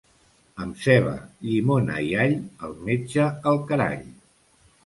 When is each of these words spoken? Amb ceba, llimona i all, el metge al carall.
Amb 0.63 0.79
ceba, 0.85 1.11
llimona 1.49 1.99
i 2.07 2.09
all, 2.25 2.35
el 2.69 2.75
metge 2.89 3.29
al 3.53 3.63
carall. 3.73 4.05